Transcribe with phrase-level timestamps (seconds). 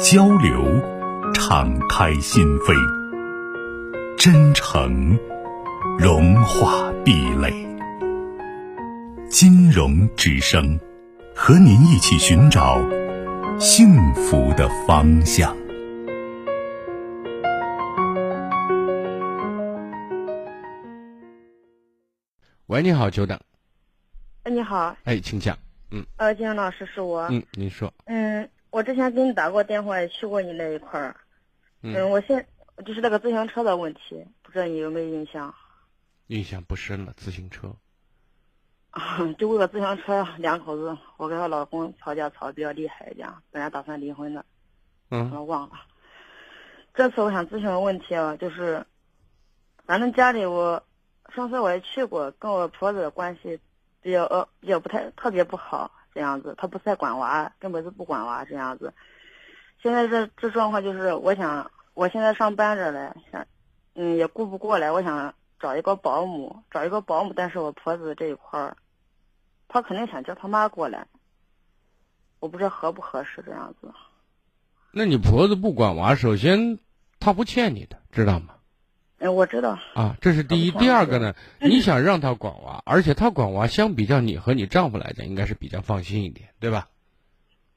[0.00, 0.64] 交流，
[1.34, 2.74] 敞开心扉；
[4.18, 5.16] 真诚，
[5.98, 7.52] 融化壁垒。
[9.28, 10.78] 金融之声，
[11.34, 12.80] 和您一起寻找
[13.58, 15.56] 幸福的方向。
[22.66, 23.38] 喂，你好，久等。
[24.42, 24.96] 哎，你好。
[25.04, 25.56] 哎，请讲。
[25.90, 26.04] 嗯。
[26.16, 27.28] 呃，金融老师是我。
[27.30, 27.92] 嗯，您说。
[28.06, 28.48] 嗯。
[28.74, 31.14] 我之前给你打过电话，也去过你那一块儿。
[31.82, 32.44] 嗯，我现
[32.84, 35.54] 就是那个自行车的问题，不知道你有没有印象？
[36.26, 37.72] 印象不深了，自行车。
[39.38, 44.44] 就为了自行车，两口子，我跟她老公吵架吵的比较厉害一点，本来打算离婚的。
[45.10, 45.30] 嗯。
[45.30, 45.74] 我忘了。
[46.94, 48.84] 这次我想咨询个问题啊，就是，
[49.86, 50.82] 反正家里我
[51.32, 53.60] 上次我也去过，跟我婆子的关系
[54.02, 55.92] 比较呃比较不太特别不好。
[56.14, 58.94] 这样子，他不太管娃，根本是不管娃这样子。
[59.82, 63.44] 现在这这状况就是，我想，我现在上班着嘞，想，
[63.94, 67.32] 嗯，也顾不过来，我想找一个保姆，找一个保姆。
[67.34, 68.76] 但是我婆子这一块儿，
[69.68, 71.06] 她肯定想叫他妈过来，
[72.38, 73.92] 我不知道合不合适这样子。
[74.92, 76.78] 那你婆子不管娃，首先
[77.18, 78.53] 她不欠你的，知道吗？
[79.18, 80.70] 哎，我知道啊，这是第一。
[80.72, 86.88] 第二个呢，你想让他管娃，而且他管娃，相比较你和你丈夫来讲，应该是比较放心一点，对吧？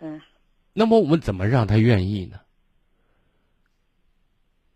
[0.00, 0.22] 嗯。
[0.72, 2.38] 那么我们怎么让他愿意呢？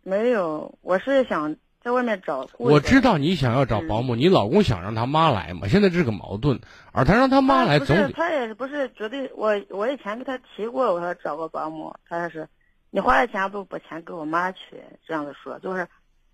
[0.03, 2.47] 没有，我是想在外面找。
[2.59, 5.69] 我知道你想要找保姆，你老公想让他妈来嘛？
[5.69, 6.61] 现在这个矛盾，
[6.93, 9.31] 而他让他妈来，总他也不是绝对。
[9.35, 12.47] 我我以前跟他提过，我说找个保姆，他还是
[12.91, 14.59] 你花了钱不把钱给我妈去，
[15.07, 15.89] 这样子说，就是。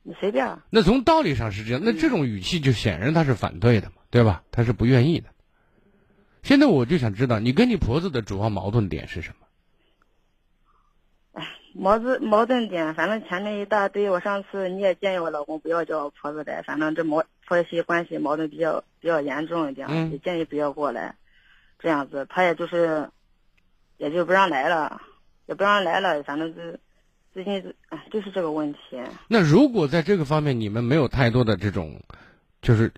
[0.06, 0.58] 你随便。
[0.70, 4.44] 那从道理上是这样，那这种语气就显然他是反对的嘛，对吧？
[4.52, 5.30] 他是不愿意的。
[6.42, 9.46] 现在我就想知道，你跟你婆子的主要矛盾点是什么？
[11.40, 14.10] 哎，矛盾矛盾点，反正前面一大堆。
[14.10, 21.16] 我上次你也建议我老公不要叫我婆子来，反正这矛婆媳关系矛盾比较比较严重一点，也建议不要过来。
[21.78, 23.08] 这样子，他也就是，
[23.96, 25.00] 也就不让来了，
[25.46, 26.78] 也不让来了，反正是。
[27.34, 28.78] 最近哎，就是这个问题。
[29.26, 32.00] 那如果在这个方面你们没有太多的这种，
[32.62, 32.92] 就是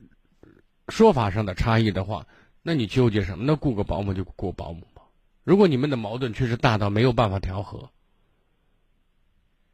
[0.89, 2.27] 说法上的差异的话，
[2.63, 3.45] 那你纠结什么？
[3.47, 5.01] 那雇个保姆就雇保姆吧。
[5.43, 7.89] 如果你们的矛盾确实大到没有办法调和，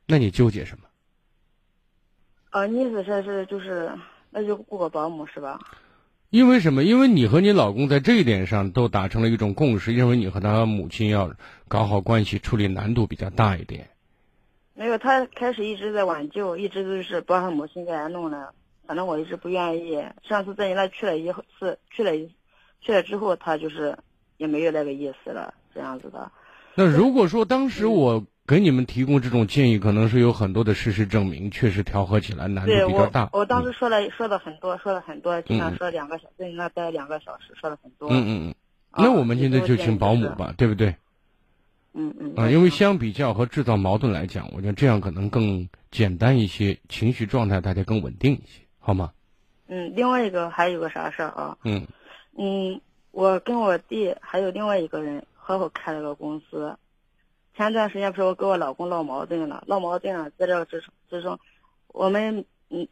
[0.06, 0.84] 那你纠结什么？
[2.50, 3.90] 呃，你意思是是就是，
[4.30, 5.58] 那就雇个保姆是吧？
[6.30, 6.84] 因为什么？
[6.84, 11.34] 因为你和你老公在这一点上都达成了一种共识，认为你和他母亲要
[11.66, 13.88] 搞好关系，处理难度比较大一点。
[14.75, 18.53] 没有，他开始一直在挽救，一直都是帮他母亲给他弄的。
[18.87, 20.03] 反正我一直不愿意。
[20.27, 22.12] 上次在你那去了一次，去了，
[22.81, 23.97] 去了之后，他就是
[24.38, 26.31] 也没有那个意思了，这样子的。
[26.75, 33.28] 那如果说当时我给你们提供这种建议，可能是有很多的事实证明，确实调和起来难度比较大。
[33.33, 38.09] 我我当时说了说的很多，说了很多，经常说两个小在你那待两个小时，说了很多。
[38.10, 38.54] 嗯嗯嗯。
[38.97, 40.97] 那我们现在就请保姆吧，对不对？
[41.94, 49.12] 嗯嗯啊，因为相比较和制造矛盾来讲，我觉得这样可能更简单一些，情绪状态大家更稳定一些，好吗？
[49.69, 51.58] 嗯，另外一个还有个啥事儿啊？
[51.64, 51.86] 嗯
[52.38, 52.80] 嗯，
[53.10, 56.76] 我跟我弟还有另外一个人合伙开了个公司，
[57.56, 61.38] 前段时间不是我跟我老公闹矛盾了，闹矛盾了，在这之之中，
[61.88, 62.88] 我们嗯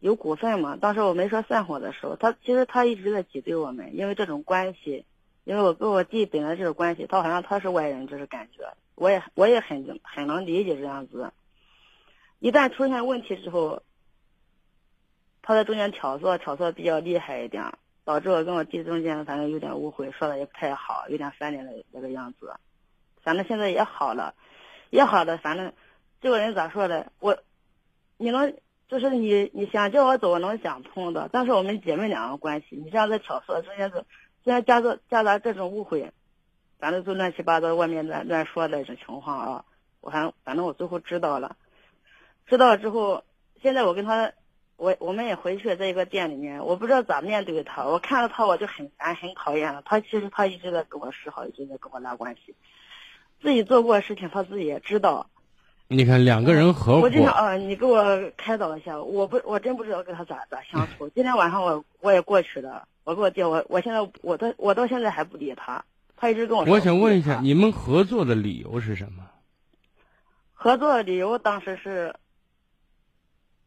[0.00, 5.06] 有股份嘛，当时我没说散伙的时候，他其实他一直在挤兑我们，因为这种关系。
[5.44, 8.62] 因为我跟我弟本来这个关系，他好像他是外人，就是感觉，
[8.94, 11.32] 我也我也很很能理解这样子。
[12.38, 13.82] 一旦出现问题之后，
[15.42, 17.72] 他在中间挑唆，挑唆比较厉害一点，
[18.04, 22.54] 导致我跟我弟中间反正有点误会，说的也不太好，有点翻脸的那个样子。
[23.20, 24.34] 反正现在也好了，
[24.90, 25.36] 也好了。
[25.38, 25.72] 反正
[26.20, 27.10] 这个人咋说的？
[27.18, 27.36] 我，
[28.16, 28.56] 你能
[28.86, 31.28] 就是你你想叫我走，我能想通的。
[31.32, 34.04] 但是我们姐妹两个关系，你这样在挑唆中间是。
[34.44, 36.12] 现在夹着夹杂这种误会，
[36.78, 39.64] 反正就乱七八糟，外面乱乱说的这种情况啊，
[40.00, 41.56] 我还反正我最后知道了，
[42.46, 43.24] 知道之后，
[43.62, 44.32] 现在我跟他，
[44.76, 52.54] 我我们也回去在一个店里面，我不知道咋面对他，我看到他我就很烦很讨厌了，他其实他一直在跟我示好，一直在跟我拉关系，
[53.40, 55.28] 自己做过的事情，他自己也知道。
[55.92, 58.02] 你看两个人合伙，我就想啊，你给我
[58.36, 61.06] 开导一下，我不，我真不知道跟他咋咋相处。
[61.10, 65.84] 今天晚上我我也过去了，我给我弟，我我现在我到我到现在还不理他，
[66.16, 66.72] 他一直跟我说。
[66.74, 69.22] 我想问一下，你们合作的理由是什么？
[70.54, 72.14] 合作的理由当时是，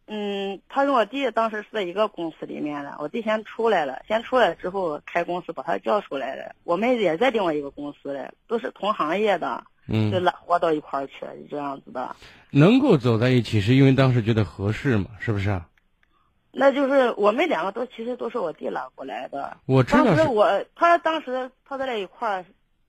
[0.07, 9.63] 嗯，他跟我弟当时是在一个公司里面的，我弟先出来了，先出来之后开公司把他叫出来了，我们也在另外一个公司嘞，都是同行业的。
[9.87, 12.15] 嗯，就拉活到一块儿去了，就这样子的。
[12.51, 15.05] 能够走在一起，是因为当时觉得合适嘛？
[15.19, 15.67] 是不是啊？
[16.51, 19.57] 那就是我们两个都其实都是我弟拉过来的。
[19.65, 22.45] 我知道当时我他当时他在那一块儿，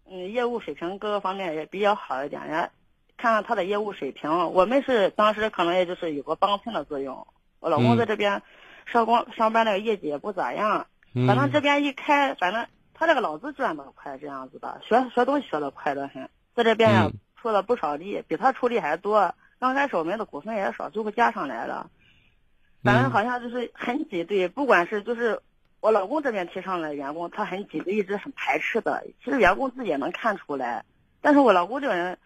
[0.08, 2.40] 嗯，业务水平各个方面也比较好一点。
[2.42, 2.70] 人家
[3.16, 7.26] 看看他的业务水平，我们是当时可能也就是有个帮衬的作用。
[7.58, 8.40] 我老公在这边
[8.86, 10.86] 上工上班那个业绩也不咋样，
[11.26, 16.28] 反正这边一开，反正他那个脑子转的快，这样子的，学学东西学的快的很。
[16.56, 19.34] 在这边呀，出了不少力，比他出力还多。
[19.58, 21.90] 刚开始我们的股份也少，最后加上来了。
[22.82, 25.42] 反正好像就是很挤兑，不管是就是
[25.80, 29.04] 我老公这边提上来员工，他很挤兑，一直很排斥的。
[29.22, 30.86] 其实员工自己也能看出来，
[31.20, 32.16] 但是我老公这个人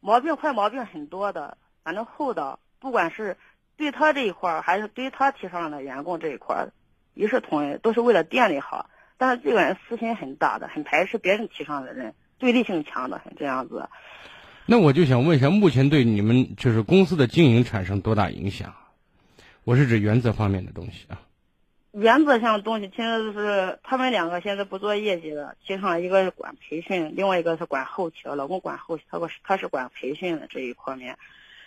[0.00, 2.58] 毛病坏毛病很多的，反正厚道。
[2.80, 3.36] 不管是
[3.76, 6.72] 对他这一块儿，还是对他提上来员工这一块儿，
[7.12, 8.88] 一视同仁，都是为了店里好。
[9.18, 12.14] 但是这个人私心很大的，很排斥别人提上来的人。
[12.38, 13.88] 对立性强的，这样子。
[14.66, 18.74] 那我就想问一下，目前对你们就是公司的经营产生多大影响？
[19.64, 21.20] 我是指原则方面的东西啊。
[21.92, 28.16] 原则上的东西，现在就是他们两个现在不做业绩了，其上一个是管培训，另外一个是管后期。
[28.24, 31.18] 老公管后期，他是他是管培训的这一方面。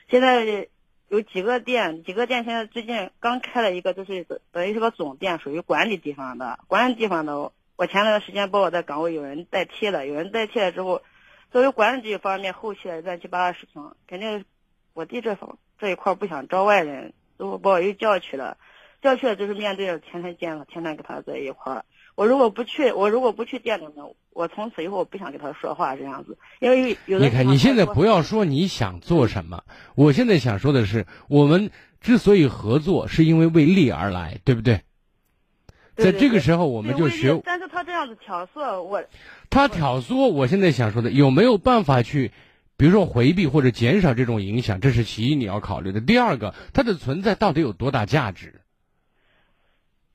[0.10, 0.68] 现在
[1.08, 7.52] 有几个店，几个店现在最近刚开了一个，就是等于是个总店，属于管理地方的，管理地方的。
[7.78, 11.04] 我前段时间把我的岗位有人代替了，有人代替了之后，
[11.52, 14.46] 作为管理这一方面后期的乱七八糟事情，肯定
[14.96, 18.58] 我弟这方这一块不想招外人，都把我又叫去了，
[19.00, 21.86] 叫去了就是面对着天天见了，天天跟他在一块儿。
[22.16, 27.26] 我如果不去，我如果不去店里面，我从此以后我不想跟他说话这样子，因为有的。
[27.26, 29.64] 你看，你现在不要说你想做什么，
[29.94, 31.70] 我现在想说的是，我们
[32.02, 34.82] 之所以合作，是因为为利而来，对不对？
[35.98, 37.42] 在这个时候，我们就学。
[37.44, 39.04] 但是他这样子挑唆我，
[39.50, 42.32] 他挑唆，我现在想说的，有没有办法去，
[42.78, 44.80] 比如说回避或者减少这种影响？
[44.80, 46.00] 这是其一，你要考虑的。
[46.00, 48.62] 第二个，它的存在到底有多大价值？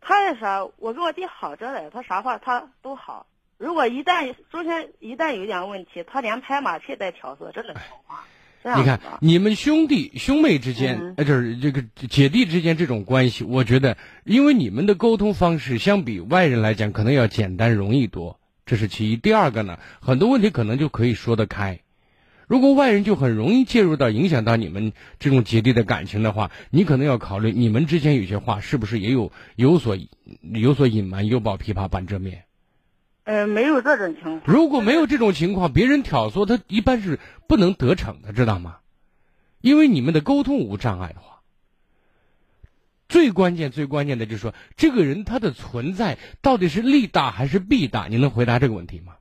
[0.01, 0.65] 他也啥？
[0.79, 3.27] 我跟我弟好着嘞，他啥话他都好。
[3.59, 7.75] 如果一旦中间一旦有点问题，他连拍马屁带挑唆，真的。
[8.65, 19.17] 你看，你们兄弟兄妹之间，呃，就是这个姐弟之间这种关系，我觉得，因为你们的沟通方式相比外人来讲，可能要简单容易多，这是其一。
[19.17, 21.81] 第二个呢，很多问题可能就可以说得开。
[22.47, 29.97] 如果外人就很容易介入到影响到你们这种姐弟的感情的话，你可能要考虑你们之间有些话是不是也有有所
[30.53, 32.45] 有所隐瞒，犹抱琵琶半遮面。
[33.25, 34.43] 呃，没有这种情况。
[34.45, 38.79] 如果没有这种情况，别人挑唆他一般是不能得逞的，知道吗？
[39.61, 41.41] 因为你们的沟通无障碍的话，
[43.09, 48.09] 最关键、最关键的就是说，这个人他的存在到底是利大还是弊大？
[48.09, 49.15] 你能回答这个问题吗？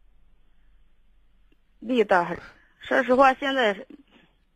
[1.80, 2.42] 利大还是？
[2.82, 3.86] 说实话，现在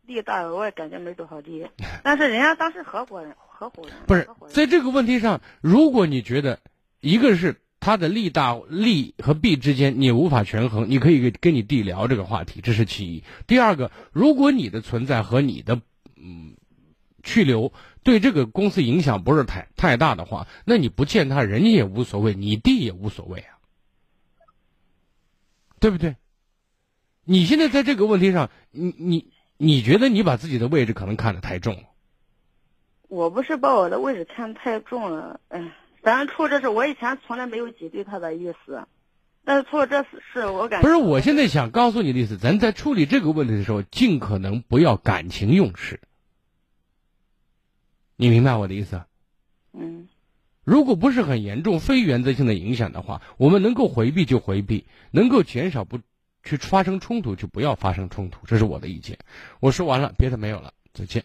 [0.06, 1.64] 利大，我也感觉没多少利。
[2.02, 6.58] 但是人家当时合伙人，合伙人不是在这个问题上，如果你觉得
[6.98, 7.60] 一个是。
[7.86, 13.22] 他的利大利和弊之间你无法权衡，你可以跟你弟聊这个话题，这是其一。
[13.46, 15.80] 第二个，如果你的存在和你的
[16.16, 16.56] 嗯
[17.22, 23.54] 去留对这个公司影响不是太太大的话，那你不见他，人家也无所谓，你弟也无所谓啊，
[25.78, 26.16] 对不对？
[27.24, 31.84] 你现在在这个问题上，你你你觉得你把自己的位置可能看得太重了？
[33.06, 35.72] 我不是把我的位置看太重了，哎。
[36.06, 38.86] 咱出这事，我以前从来没有挤兑他的意思，
[39.44, 40.94] 但是出了这事，我感觉不是。
[40.94, 45.98] 我现在想告诉你的意思，咱在处理这个问题的时候，尽可能不要感情用事。
[48.14, 49.02] 你明白我的意思？
[49.72, 50.06] 嗯。
[50.62, 55.98] 如果不是很严重、非原则性的影响的话，我们能够回避就回避，能够减少不
[56.44, 59.18] 去发生冲突就不要发生冲突，这是我的意见。
[59.58, 61.24] 我说完了，别的没有了，再见。